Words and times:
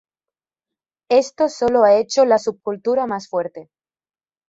Esto 1.11 1.47
sólo 1.47 1.83
ha 1.83 1.97
hecho 1.99 2.25
la 2.25 2.39
subcultura 2.39 3.05
más 3.05 3.29
fuerte". 3.29 3.69